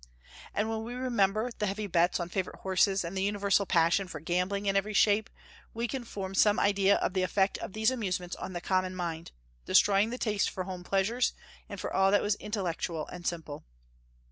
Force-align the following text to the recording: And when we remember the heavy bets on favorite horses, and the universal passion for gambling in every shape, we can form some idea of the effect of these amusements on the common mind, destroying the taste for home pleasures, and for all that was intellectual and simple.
And 0.55 0.67
when 0.67 0.83
we 0.83 0.95
remember 0.95 1.51
the 1.55 1.67
heavy 1.67 1.85
bets 1.85 2.19
on 2.19 2.27
favorite 2.27 2.61
horses, 2.61 3.03
and 3.03 3.15
the 3.15 3.21
universal 3.21 3.67
passion 3.67 4.07
for 4.07 4.19
gambling 4.19 4.65
in 4.65 4.75
every 4.75 4.95
shape, 4.95 5.29
we 5.75 5.87
can 5.87 6.03
form 6.05 6.33
some 6.33 6.59
idea 6.59 6.95
of 6.95 7.13
the 7.13 7.21
effect 7.21 7.59
of 7.59 7.73
these 7.73 7.91
amusements 7.91 8.35
on 8.37 8.53
the 8.53 8.61
common 8.61 8.95
mind, 8.95 9.31
destroying 9.63 10.09
the 10.09 10.17
taste 10.17 10.49
for 10.49 10.63
home 10.63 10.83
pleasures, 10.83 11.33
and 11.69 11.79
for 11.79 11.93
all 11.93 12.09
that 12.09 12.23
was 12.23 12.33
intellectual 12.39 13.05
and 13.09 13.27
simple. 13.27 13.63